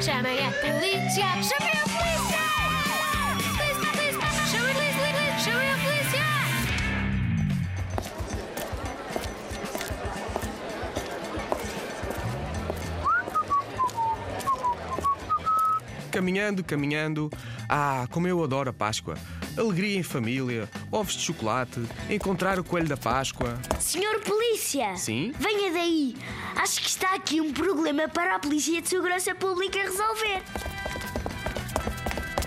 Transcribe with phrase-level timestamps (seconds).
[0.00, 1.26] Chamem a polícia!
[1.42, 2.42] Chamem a polícia!
[3.56, 4.28] Polícia, polícia!
[4.50, 5.38] Chamem a polícia!
[5.38, 6.24] Chamem a polícia!
[16.10, 17.30] Caminhando, caminhando.
[17.68, 19.16] Ah, como eu adoro a Páscoa.
[19.56, 21.80] Alegria em família, ovos de chocolate,
[22.10, 23.58] encontrar o coelho da Páscoa.
[23.80, 24.94] Senhor Polícia!
[24.96, 25.32] Sim?
[25.38, 26.14] Venha daí!
[26.56, 30.42] Acho que está aqui um problema para a Polícia de Segurança Pública resolver.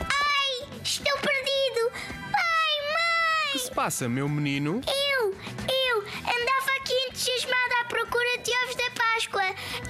[0.07, 0.67] Ai!
[0.83, 1.91] Estou perdido!
[2.31, 3.63] Pai, O que mãe!
[3.65, 4.79] se passa, meu menino?
[4.87, 5.31] Eu!
[5.31, 5.99] Eu!
[6.19, 9.43] Andava aqui entusiasmada à procura de ovos da Páscoa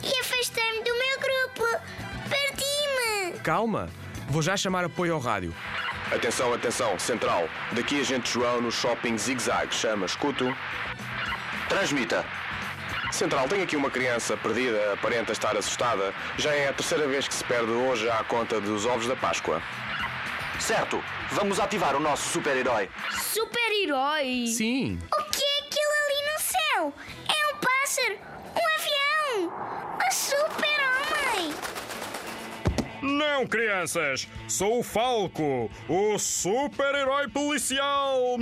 [0.04, 1.66] e afastei-me do meu grupo.
[2.30, 3.40] Perdi-me!
[3.40, 3.90] Calma,
[4.30, 5.54] vou já chamar apoio ao rádio.
[6.12, 7.48] Atenção, atenção, central.
[7.72, 9.74] Daqui agente João no shopping Zig Zag.
[9.74, 10.46] Chama, escuto.
[11.68, 12.26] Transmita.
[13.12, 16.14] Central, tem aqui uma criança perdida, aparenta estar assustada.
[16.38, 19.62] Já é a terceira vez que se perde hoje à conta dos ovos da Páscoa.
[20.60, 22.90] Certo, vamos ativar o nosso super-herói.
[23.12, 24.48] Super-herói!
[24.48, 26.94] Sim, O que é aquilo ali no céu?
[27.28, 28.39] É um pássaro!
[33.20, 34.26] Não, crianças!
[34.48, 38.18] Sou o Falco, o super-herói policial!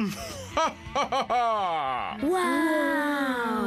[2.22, 3.67] Uau!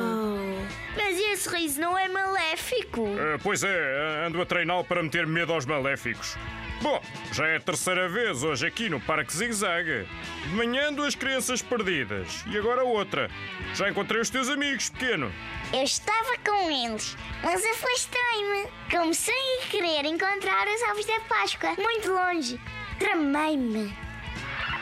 [1.41, 3.17] Mas esse riso não é maléfico?
[3.19, 6.37] Eh, pois é, ando a treiná-lo para meter medo aos maléficos.
[6.83, 7.01] Bom,
[7.33, 10.07] já é a terceira vez hoje aqui no Parque Zig Zag.
[10.43, 13.31] De manhã duas crianças perdidas e agora outra.
[13.75, 15.33] Já encontrei os teus amigos, pequeno.
[15.73, 18.69] Eu estava com eles, mas afastei-me.
[18.91, 22.61] Comecei a querer encontrar os ovos da Páscoa, muito longe.
[22.99, 23.97] Tramei-me.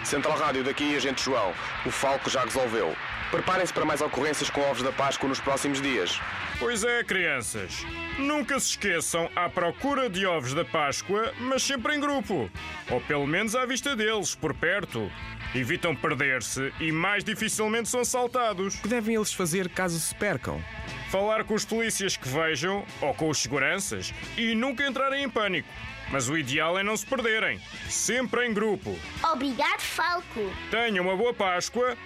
[0.03, 1.53] Central Rádio, daqui agente João.
[1.87, 2.97] O Falco já resolveu.
[3.31, 6.19] Preparem-se para mais ocorrências com ovos da Páscoa nos próximos dias.
[6.59, 7.85] Pois é, crianças.
[8.19, 12.51] Nunca se esqueçam à procura de ovos da Páscoa, mas sempre em grupo.
[12.91, 15.11] Ou pelo menos à vista deles, por perto.
[15.55, 18.77] Evitam perder-se e mais dificilmente são assaltados.
[18.77, 20.63] o que devem eles fazer caso se percam?
[21.11, 25.69] Falar com os polícias que vejam, ou com os seguranças, e nunca entrarem em pânico.
[26.11, 27.61] Mas o ideal é não se perderem.
[27.89, 28.99] Sempre em grupo.
[29.33, 30.53] Obrigado, Falco.
[30.71, 31.97] Tenham uma boa Páscoa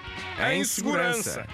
[0.53, 1.23] Em segurança.
[1.23, 1.47] segurança.